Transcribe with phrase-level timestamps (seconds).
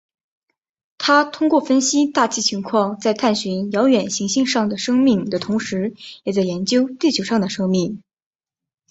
[0.97, 5.93] 他通过分析大气情况在探寻遥远行星上的生命的同时
[6.23, 8.01] 也在研究地球上的生命。